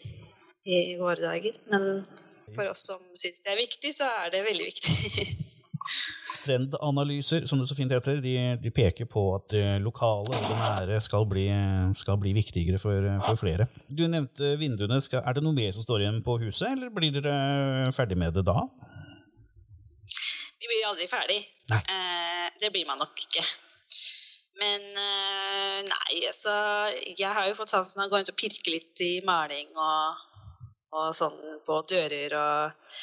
i 0.66 0.96
våre 1.00 1.22
dager, 1.22 1.58
men 1.72 2.04
for 2.56 2.70
oss 2.70 2.86
som 2.90 3.02
syns 3.18 3.42
det 3.44 3.54
er 3.54 3.60
viktig, 3.60 3.94
så 3.94 4.08
er 4.24 4.32
det 4.34 4.46
veldig 4.46 4.70
viktig. 4.70 5.28
Trendanalyser, 6.48 7.46
som 7.50 7.62
det 7.62 7.68
så 7.70 7.78
fint 7.78 7.92
heter, 7.94 8.22
de, 8.24 8.36
de 8.64 8.74
peker 8.74 9.10
på 9.12 9.24
at 9.36 9.52
det 9.54 9.66
lokale 9.84 10.32
og 10.32 10.48
det 10.48 10.58
nære 10.58 11.00
skal 11.04 11.28
bli, 11.30 11.46
skal 12.00 12.20
bli 12.22 12.34
viktigere 12.38 12.80
for, 12.82 13.06
for, 13.26 13.40
flere. 13.44 13.70
Du 13.88 14.06
nevnte 14.08 14.56
vinduene. 14.62 15.02
Skal, 15.04 15.22
er 15.22 15.38
det 15.38 15.44
noe 15.46 15.56
mer 15.58 15.74
som 15.76 15.86
står 15.86 16.06
igjen 16.06 16.24
på 16.26 16.40
huset, 16.46 16.72
eller 16.74 16.94
blir 16.94 17.14
dere 17.20 17.92
ferdig 17.96 18.20
med 18.20 18.40
det 18.40 18.48
da? 18.48 18.66
Vi 20.58 20.66
blir 20.66 20.90
aldri 20.90 21.08
ferdig. 21.12 21.40
Eh, 21.76 22.48
det 22.60 22.72
blir 22.74 22.88
man 22.90 23.00
nok 23.00 23.26
ikke. 23.28 23.44
Men 24.58 24.82
eh, 24.90 25.80
nei, 25.86 26.16
altså 26.26 26.54
Jeg 27.14 27.30
har 27.30 27.46
jo 27.46 27.58
fått 27.60 27.74
sansen 27.76 28.02
av 28.02 28.08
å 28.08 28.12
gå 28.12 28.20
rundt 28.20 28.32
og 28.34 28.40
pirke 28.40 28.74
litt 28.74 29.04
i 29.06 29.20
maling 29.28 29.70
og, 29.78 30.24
og 30.98 31.12
sånn 31.16 31.38
på 31.68 31.78
dører 31.92 32.34
og 32.40 32.98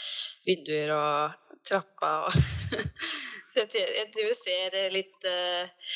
vinduer 0.49 0.95
og 0.97 1.59
trappa 1.65 2.15
og 2.27 2.41
Jeg, 3.57 3.71
jeg 3.75 4.11
driver 4.15 4.33
og 4.33 4.39
ser 4.39 4.77
litt 4.95 5.27
uh, 5.31 5.91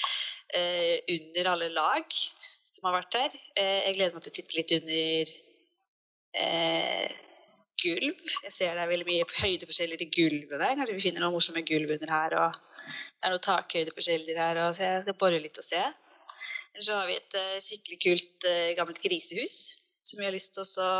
uh, 0.56 0.96
under 1.14 1.50
alle 1.52 1.70
lag 1.74 2.18
som 2.68 2.88
har 2.88 2.98
vært 3.00 3.16
her. 3.18 3.36
Uh, 3.58 3.78
jeg 3.88 3.96
gleder 3.96 4.16
meg 4.16 4.24
til 4.26 4.32
å 4.32 4.36
titte 4.38 4.58
litt 4.58 4.74
under 4.78 5.32
gulv. 7.78 8.18
Jeg 8.44 8.52
ser 8.52 8.76
det 8.76 8.82
er 8.84 8.90
veldig 8.90 9.06
mye 9.08 9.26
høydeforskjeller 9.40 10.02
i 10.04 10.10
gulvet 10.12 10.60
der. 10.60 10.76
Kanskje 10.78 10.96
vi 10.98 11.02
finner 11.02 11.24
noen 11.24 11.34
morsomme 11.34 11.64
gulv 11.66 11.94
under 11.96 12.12
her. 12.12 12.36
og 12.38 12.58
Det 12.84 13.26
er 13.26 13.34
noen 13.34 13.46
takhøydeforskjeller 13.46 14.38
her. 14.38 14.60
Og 14.66 14.76
så 14.76 14.86
jeg 14.86 15.04
skal 15.06 15.18
bore 15.18 15.40
litt 15.42 15.58
og 15.58 15.66
se. 15.66 15.82
Eller 16.74 16.84
så 16.84 17.00
har 17.00 17.08
vi 17.10 17.16
et 17.18 17.38
skikkelig 17.64 17.98
kult 18.04 18.48
gammelt 18.78 19.02
grisehus 19.02 19.56
som 20.04 20.20
vi 20.20 20.28
har 20.28 20.36
lyst 20.36 20.54
til 20.54 20.68
å 20.84 20.90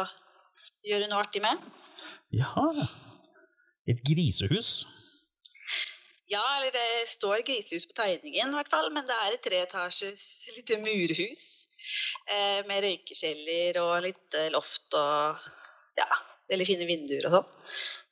gjøre 0.88 1.10
noe 1.10 1.22
artig 1.22 1.44
med. 1.44 1.62
Ja, 2.34 2.66
et 3.88 4.02
grisehus? 4.04 4.82
Ja, 6.28 6.44
eller 6.58 6.74
det 6.74 7.08
står 7.08 7.40
grisehus 7.46 7.86
på 7.88 7.96
tegningen, 7.96 8.50
i 8.52 8.58
hvert 8.58 8.70
fall. 8.72 8.90
Men 8.92 9.06
det 9.08 9.16
er 9.16 9.34
et 9.34 9.44
treetasjes 9.44 10.24
lite 10.58 10.76
murhus 10.82 11.44
eh, 12.28 12.60
med 12.68 12.82
røykekjeller 12.84 13.80
og 13.80 13.94
litt 14.04 14.36
eh, 14.36 14.50
loft 14.52 14.92
og 14.98 15.38
ja, 15.98 16.08
veldig 16.52 16.66
fine 16.68 16.88
vinduer 16.88 17.28
og 17.28 17.38
sånn. 17.38 17.54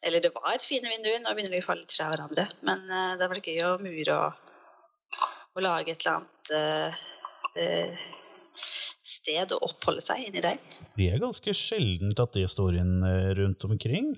Eller 0.06 0.24
det 0.24 0.32
var 0.34 0.56
fine 0.62 0.88
vinduer, 0.92 1.20
nå 1.20 1.34
begynner 1.34 1.58
de 1.58 1.60
å 1.60 1.66
falle 1.66 1.84
litt 1.84 1.96
fra 1.96 2.08
hverandre. 2.12 2.46
Men 2.68 2.86
eh, 2.88 3.16
det 3.20 3.28
vel 3.32 3.42
gøy 3.44 3.60
å 3.68 3.74
mure 3.84 4.16
og, 4.16 5.26
og 5.56 5.66
lage 5.66 5.92
et 5.92 6.06
eller 6.06 6.22
annet 6.22 6.54
eh, 6.56 7.02
eh, 7.60 8.06
sted 9.06 9.52
å 9.52 9.60
oppholde 9.66 10.04
seg 10.04 10.24
inni 10.24 10.44
der. 10.44 10.56
Det 10.96 11.10
er 11.12 11.20
ganske 11.20 11.52
sjeldent 11.56 12.20
at 12.22 12.32
det 12.36 12.48
står 12.52 12.80
inn 12.80 12.96
eh, 13.04 13.34
rundt 13.36 13.68
omkring. 13.68 14.14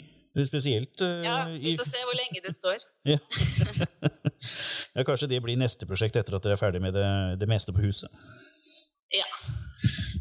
Spesielt 0.47 1.01
uh, 1.03 1.19
Ja, 1.25 1.39
vi 1.51 1.73
får 1.75 1.87
se 1.89 2.03
hvor 2.07 2.15
lenge 2.15 2.43
det 2.45 2.53
står. 2.55 2.85
ja. 3.09 3.19
ja, 4.97 5.05
kanskje 5.07 5.31
det 5.31 5.41
blir 5.45 5.59
neste 5.61 5.89
prosjekt 5.89 6.19
etter 6.19 6.39
at 6.39 6.45
dere 6.45 6.57
er 6.59 6.61
ferdig 6.61 6.83
med 6.83 6.97
det, 6.97 7.09
det, 7.41 7.49
meste 7.51 7.75
på 7.75 7.85
huset. 7.85 8.13
Ja. 9.15 9.29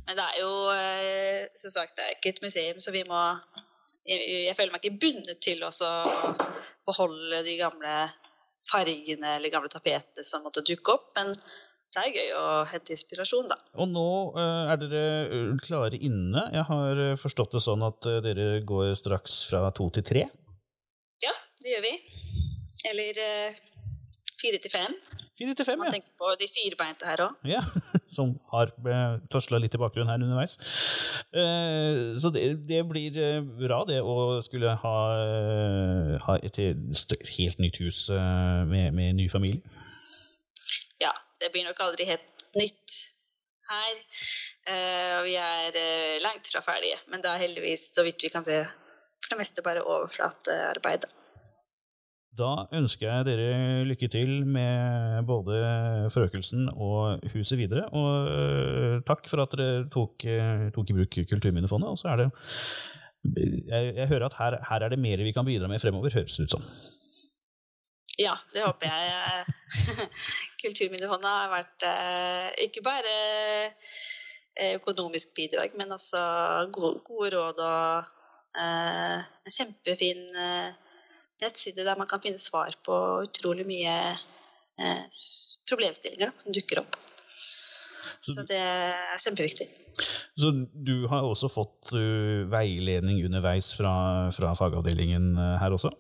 Men 0.08 0.20
det 0.20 0.26
er 0.26 0.42
jo 0.42 0.52
uh, 0.72 1.42
som 1.58 1.74
sagt, 1.74 1.98
det 1.98 2.06
er 2.06 2.18
ikke 2.18 2.36
et 2.36 2.44
museum, 2.46 2.80
så 2.80 2.94
vi 2.96 3.04
må 3.08 3.22
Jeg, 4.08 4.22
jeg 4.48 4.56
føler 4.56 4.72
meg 4.72 4.86
ikke 4.86 5.00
bundet 5.02 5.40
til 5.44 5.64
å 5.68 5.72
beholde 6.88 7.42
de 7.44 7.58
gamle 7.60 7.96
fargene 8.68 9.34
eller 9.36 9.52
gamle 9.52 9.72
tapetene 9.72 10.24
som 10.24 10.46
måtte 10.46 10.64
dukke 10.64 10.94
opp. 10.96 11.10
men 11.18 11.34
det 11.98 12.04
er 12.04 12.14
gøy 12.14 12.34
å 12.38 12.48
hente 12.70 12.94
inspirasjon, 12.94 13.48
da. 13.50 13.58
Og 13.82 13.88
nå 13.90 14.08
uh, 14.36 14.70
er 14.70 14.80
dere 14.82 15.04
eh, 15.24 15.54
klare 15.64 15.98
inne. 15.98 16.44
Jeg 16.54 16.66
har 16.68 17.00
eh, 17.02 17.16
forstått 17.18 17.56
det 17.56 17.62
sånn 17.64 17.86
at 17.88 18.10
dere 18.26 18.60
går 18.68 18.92
straks 19.00 19.40
fra 19.50 19.64
to 19.74 19.88
til 19.96 20.06
tre? 20.06 20.28
Ja, 21.24 21.34
det 21.64 21.74
gjør 21.74 21.86
vi. 21.88 21.94
Eller 22.92 23.22
uh, 23.22 23.56
fire 24.42 24.60
til 24.64 24.72
fem. 24.72 24.98
Fire 25.38 25.54
til 25.54 25.68
fem, 25.68 25.82
ja. 25.86 25.92
Tenker 25.94 26.14
på 26.18 26.32
de 26.40 26.48
firbeinte 26.50 27.06
her 27.06 27.22
òg. 27.28 27.36
Ja, 27.46 27.62
som 28.16 28.34
har 28.54 28.72
tosla 29.32 29.60
litt 29.62 29.76
i 29.78 29.82
bakgrunnen 29.82 30.10
her 30.10 30.24
underveis. 30.26 30.56
så 32.22 32.32
det, 32.34 32.46
det, 32.70 32.80
blir 32.90 33.20
bra, 33.60 33.84
det 33.86 34.00
å 34.02 34.40
skulle 34.46 34.74
ha, 34.82 34.96
ha 36.24 36.38
et, 36.42 36.58
helt 36.58 37.62
nytt 37.62 37.78
hus 37.84 38.08
med, 38.10 38.98
med 38.98 39.20
ny 39.20 39.28
familie. 39.30 39.62
Ja, 41.04 41.14
Det 41.38 41.52
blir 41.54 41.68
nok 41.70 41.86
aldri 41.86 42.10
helt 42.10 42.34
nytt 42.58 42.98
her. 43.70 44.02
Og 45.20 45.30
vi 45.30 45.38
er 45.38 45.80
langt 46.26 46.50
fra 46.50 46.66
ferdige. 46.66 46.98
Men 47.14 47.22
det 47.22 47.30
er 47.30 47.46
heldigvis, 47.46 47.92
så 47.94 48.08
vidt 48.08 48.26
vi 48.26 48.34
kan 48.34 48.46
se, 48.48 48.64
for 49.22 49.36
det 49.36 49.42
meste 49.44 49.66
bare 49.66 49.86
overflatearbeid. 49.86 51.06
Da 52.38 52.68
ønsker 52.78 53.08
jeg 53.08 53.26
dere 53.28 53.86
lykke 53.88 54.10
til 54.14 54.44
med 54.46 55.26
både 55.26 55.58
forøkelsen 56.14 56.68
og 56.76 57.24
huset 57.34 57.58
videre. 57.58 57.88
Og 57.90 58.30
uh, 58.30 59.00
takk 59.08 59.26
for 59.32 59.42
at 59.42 59.56
dere 59.58 59.88
tok, 59.94 60.28
tok 60.76 60.94
i 60.94 60.98
bruk 61.00 61.18
Kulturminnefondet. 61.32 61.90
Og 61.90 61.98
så 62.02 62.14
er 62.14 62.24
det 62.24 62.30
jeg, 63.36 63.96
jeg 63.96 64.08
hører 64.08 64.26
at 64.26 64.38
her, 64.38 64.58
her, 64.70 64.84
er 64.86 64.90
det 64.90 65.00
mer 65.00 65.24
vi 65.24 65.34
kan 65.36 65.46
bidra 65.46 65.68
med 65.68 65.82
fremover, 65.82 66.14
høres 66.14 66.38
det 66.38 66.48
ut 66.48 66.56
som. 66.56 66.64
Ja, 68.18 68.34
det 68.54 68.64
håper 68.66 68.90
jeg. 68.90 69.46
Kulturminnefondet 70.64 71.30
har 71.30 71.52
vært 71.52 71.86
eh, 71.86 72.48
ikke 72.66 72.82
bare 72.86 73.18
økonomisk 74.74 75.36
bidrag, 75.38 75.76
men 75.78 75.92
også 75.94 76.22
gode, 76.74 77.02
gode 77.06 77.30
råd 77.36 77.60
og 77.62 78.14
en 78.58 79.54
kjempefin 79.54 80.24
eh, 80.34 80.87
nettside 81.44 81.86
der 81.86 82.00
man 82.00 82.10
kan 82.10 82.24
finne 82.24 82.42
svar 82.42 82.74
på 82.86 82.96
utrolig 83.28 83.68
mye 83.68 83.96
eh, 84.14 85.22
problemstillinger 85.70 86.34
som 86.44 86.56
dukker 86.56 86.84
opp. 86.84 86.98
Så 88.28 88.44
det 88.48 88.58
er 88.60 89.20
kjempeviktig. 89.24 89.68
Så 90.38 90.52
du 90.74 91.08
har 91.10 91.24
også 91.26 91.48
fått 91.50 91.94
uh, 91.96 92.44
veiledning 92.52 93.22
underveis 93.26 93.72
fra, 93.78 93.94
fra 94.36 94.52
fagavdelingen 94.58 95.32
her 95.62 95.74
også? 95.74 95.92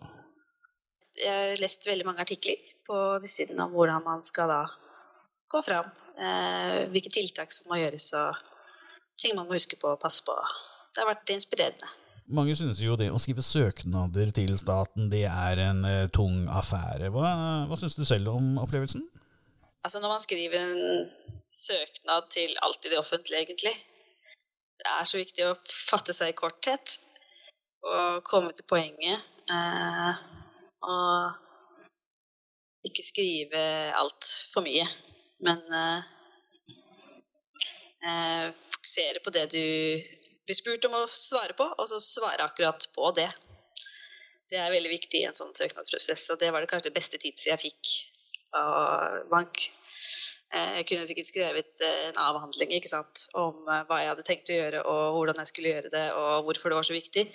jeg 1.18 1.34
har 1.34 1.62
lest 1.62 1.88
veldig 1.88 2.06
mange 2.06 2.24
artikler 2.24 2.60
på 2.88 2.98
de 3.22 3.30
sidene 3.32 3.66
om 3.66 3.74
hvordan 3.74 4.04
man 4.06 4.24
skal 4.28 4.52
da 4.52 4.62
gå 5.52 5.62
fram. 5.66 5.90
Eh, 6.18 6.88
hvilke 6.94 7.12
tiltak 7.14 7.54
som 7.54 7.72
må 7.72 7.80
gjøres, 7.82 8.10
og 8.18 8.38
ting 9.22 9.38
man 9.38 9.48
må 9.48 9.58
huske 9.58 9.80
på 9.80 9.94
og 9.94 10.02
passe 10.02 10.26
på. 10.26 10.36
Det 10.94 11.04
har 11.04 11.12
vært 11.12 11.34
inspirerende. 11.34 11.90
Mange 12.28 12.56
synes 12.60 12.82
jo 12.84 12.98
det 13.00 13.08
å 13.14 13.20
skrive 13.24 13.44
søknader 13.46 14.34
til 14.36 14.52
staten 14.60 15.08
det 15.12 15.24
er 15.30 15.62
en 15.64 15.86
uh, 15.88 16.10
tung 16.12 16.44
affære. 16.52 17.08
Hva, 17.14 17.30
hva 17.70 17.78
syns 17.80 17.96
du 17.96 18.04
selv 18.08 18.34
om 18.34 18.58
opplevelsen? 18.60 19.06
Altså 19.88 20.02
Når 20.04 20.12
man 20.12 20.20
skriver 20.20 20.60
en 20.60 21.08
søknad 21.48 22.28
til 22.34 22.52
alt 22.66 22.84
i 22.84 22.92
det 22.92 23.00
offentlige, 23.00 23.40
egentlig 23.46 23.72
Det 24.78 24.90
er 24.92 25.06
så 25.08 25.22
viktig 25.22 25.46
å 25.48 25.56
fatte 25.64 26.14
seg 26.14 26.34
i 26.34 26.38
korthet 26.38 26.98
og 27.88 28.24
komme 28.28 28.52
til 28.52 28.68
poenget. 28.68 29.24
Uh, 29.48 30.14
og 30.84 31.32
ikke 32.90 33.06
skrive 33.06 33.64
altfor 33.96 34.66
mye. 34.68 34.84
Men 35.48 35.64
uh, 35.72 36.04
uh, 38.04 38.48
fokusere 38.76 39.24
på 39.24 39.34
det 39.38 39.46
du 39.56 39.64
blir 40.48 40.56
spurt 40.56 40.86
om 40.88 40.96
å 40.96 41.06
svare 41.12 41.56
på, 41.58 41.68
og 41.68 41.90
så 41.90 42.00
svare 42.02 42.46
akkurat 42.46 42.88
på 42.96 43.12
det. 43.18 43.28
Det 44.48 44.60
er 44.62 44.72
veldig 44.72 44.94
viktig 44.94 45.20
i 45.20 45.28
en 45.28 45.36
sånn 45.36 45.52
søknadsprosess, 45.56 46.30
og 46.32 46.40
det 46.40 46.54
var 46.56 46.64
det 46.64 46.70
kanskje 46.72 46.88
det 46.88 46.96
beste 46.96 47.20
tipset 47.20 47.52
jeg 47.52 47.64
fikk 47.66 47.92
av 48.56 49.28
bank. 49.32 49.66
Eh, 50.56 50.78
jeg 50.80 50.88
kunne 50.88 51.10
sikkert 51.10 51.28
skrevet 51.28 51.84
en 51.90 52.22
avhandling 52.24 52.72
ikke 52.78 52.94
sant, 52.94 53.26
om 53.36 53.60
hva 53.68 54.00
jeg 54.00 54.14
hadde 54.14 54.26
tenkt 54.30 54.54
å 54.54 54.56
gjøre, 54.56 54.86
og 54.88 55.20
hvordan 55.20 55.44
jeg 55.44 55.52
skulle 55.52 55.76
gjøre 55.76 55.92
det, 55.92 56.06
og 56.16 56.48
hvorfor 56.48 56.72
det 56.72 56.80
var 56.80 56.88
så 56.88 56.96
viktig. 56.96 57.28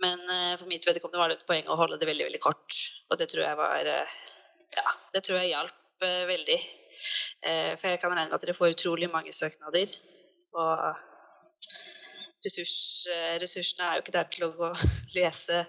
Men 0.00 0.22
for 0.56 0.70
mitt 0.70 0.86
vedkommende 0.86 1.20
var 1.20 1.28
det 1.28 1.40
et 1.40 1.48
poeng 1.48 1.66
å 1.68 1.76
holde 1.76 1.98
det 2.00 2.08
veldig 2.08 2.30
veldig 2.30 2.40
kort. 2.40 2.78
Og 3.10 3.18
det 3.20 3.26
tror 3.28 3.44
jeg 3.44 3.58
var 3.58 3.82
Ja, 3.84 4.92
det 5.12 5.20
tror 5.26 5.36
jeg 5.42 5.50
hjalp 5.50 6.06
veldig. 6.30 6.56
for 7.42 7.88
jeg 7.90 8.00
kan 8.00 8.14
regne 8.14 8.30
med 8.30 8.38
at 8.38 8.46
dere 8.46 8.56
får 8.56 8.72
utrolig 8.78 9.10
mange 9.12 9.34
søknader. 9.36 9.92
Og 10.56 11.09
ressurs, 12.44 12.74
ressursene 13.42 13.86
er 13.86 13.96
jo 13.96 14.04
ikke 14.04 14.14
der 14.16 14.28
til 14.32 14.46
å 14.46 14.52
gå 14.58 14.70
lese 15.18 15.64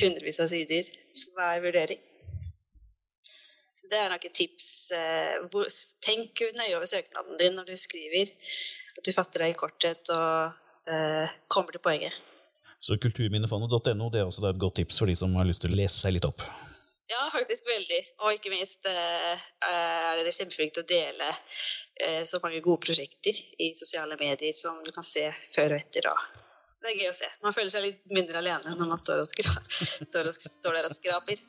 hundrevis 0.00 0.40
av 0.42 0.50
sider 0.52 0.88
hver 1.36 1.62
vurdering. 1.64 2.00
Så 3.72 3.88
det 3.90 3.98
er 3.98 4.12
nok 4.12 4.24
et 4.28 4.36
tips. 4.36 4.66
tenk 6.04 6.42
nøye 6.58 6.76
over 6.76 6.86
søknaden 6.86 7.38
din 7.40 7.56
når 7.58 7.72
du 7.72 7.76
skriver. 7.80 8.30
At 8.98 9.08
du 9.08 9.14
fatter 9.16 9.42
deg 9.42 9.54
i 9.54 9.58
korthet 9.58 10.12
og 10.14 10.52
kommer 11.50 11.74
til 11.74 11.82
poenget. 11.82 12.20
Så 12.82 12.98
kulturminnefondet.no 12.98 14.10
det 14.10 14.20
er 14.20 14.26
også 14.26 14.44
et 14.48 14.58
godt 14.58 14.80
tips 14.80 14.98
for 14.98 15.10
de 15.10 15.14
som 15.18 15.34
har 15.38 15.46
lyst 15.46 15.62
til 15.64 15.74
å 15.74 15.78
lese 15.78 15.98
seg 15.98 16.16
litt 16.16 16.26
opp. 16.26 16.42
Ja, 17.10 17.26
faktisk 17.32 17.66
veldig. 17.66 17.98
Og 18.22 18.36
ikke 18.36 18.52
minst 18.52 18.86
eh, 18.88 19.46
er 19.68 20.22
det 20.22 20.34
kjempeflinke 20.36 20.78
til 20.78 20.84
å 20.84 20.90
dele 20.92 21.30
eh, 21.32 22.22
så 22.28 22.40
mange 22.44 22.62
gode 22.64 22.84
prosjekter 22.86 23.36
i 23.58 23.72
sosiale 23.76 24.16
medier 24.20 24.54
som 24.56 24.78
du 24.86 24.92
kan 24.94 25.06
se 25.06 25.26
før 25.54 25.74
og 25.74 25.82
etter. 25.82 26.08
Og 26.12 26.82
det 26.82 26.92
er 26.92 27.02
gøy 27.02 27.10
å 27.10 27.16
se. 27.16 27.28
Man 27.42 27.54
føler 27.56 27.72
seg 27.74 27.84
litt 27.86 28.06
mindre 28.10 28.40
alene 28.42 28.76
når 28.78 28.94
man 28.94 29.02
står, 29.02 29.22
og 29.22 29.28
står, 30.12 30.30
og 30.30 30.46
står 30.46 30.78
der 30.78 30.88
og 30.88 30.96
skraper. 30.96 31.42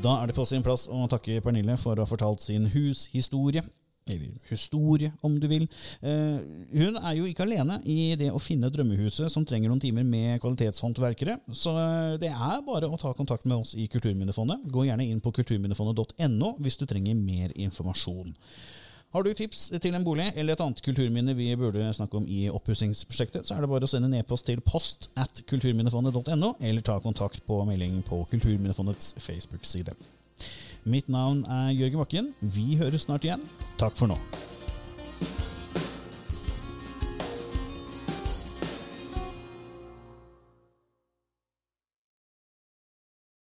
Da 0.00 0.16
er 0.16 0.30
det 0.30 0.36
på 0.36 0.46
sin 0.48 0.64
plass 0.64 0.86
å 0.88 1.04
takke 1.12 1.42
Pernille 1.44 1.76
for 1.80 1.98
å 1.98 2.06
ha 2.06 2.08
fortalt 2.08 2.40
sin 2.40 2.70
hushistorie. 2.72 3.62
Eller 4.08 4.32
historie, 4.48 5.12
om 5.20 5.36
du 5.40 5.46
vil. 5.50 5.66
Eh, 6.00 6.40
hun 6.72 6.96
er 6.98 7.14
jo 7.18 7.28
ikke 7.28 7.44
alene 7.46 7.78
i 7.84 8.16
det 8.18 8.30
å 8.32 8.40
finne 8.42 8.70
drømmehuset 8.72 9.30
som 9.30 9.44
trenger 9.46 9.70
noen 9.70 9.82
timer 9.82 10.06
med 10.06 10.40
kvalitetshåndverkere, 10.42 11.36
så 11.52 11.76
eh, 11.76 12.16
det 12.22 12.32
er 12.32 12.64
bare 12.66 12.90
å 12.90 12.98
ta 13.00 13.12
kontakt 13.14 13.46
med 13.46 13.60
oss 13.60 13.76
i 13.78 13.86
Kulturminnefondet. 13.92 14.66
Gå 14.72 14.88
gjerne 14.88 15.06
inn 15.06 15.22
på 15.22 15.34
kulturminnefondet.no 15.36 16.54
hvis 16.64 16.80
du 16.80 16.86
trenger 16.90 17.18
mer 17.20 17.54
informasjon. 17.54 18.34
Har 19.10 19.24
du 19.26 19.32
tips 19.34 19.72
til 19.82 19.94
en 19.98 20.04
bolig 20.06 20.28
eller 20.38 20.54
et 20.54 20.60
annet 20.62 20.80
kulturminne 20.86 21.32
vi 21.34 21.48
burde 21.58 21.88
snakke 21.96 22.20
om 22.20 22.26
i 22.30 22.44
oppussingsprosjektet, 22.46 23.42
så 23.42 23.56
er 23.56 23.64
det 23.64 23.70
bare 23.72 23.88
å 23.88 23.90
sende 23.90 24.06
en 24.06 24.20
e-post 24.20 24.46
til 24.46 24.62
post 24.62 25.08
at 25.18 25.42
kulturminnefondet.no, 25.50 26.52
eller 26.62 26.86
ta 26.86 27.00
kontakt 27.02 27.42
på 27.46 27.58
melding 27.66 28.04
på 28.06 28.22
Kulturminnefondets 28.30 29.16
Facebook-side. 29.18 29.96
Mitt 30.88 31.08
navn 31.12 31.42
er 31.44 31.74
Jørgen 31.76 32.00
Bakken. 32.00 32.30
Vi 32.40 32.76
høres 32.80 33.04
snart 33.04 33.26
igjen. 33.26 33.42
Takk 33.80 33.98
for 33.98 34.08
nå. 34.08 34.16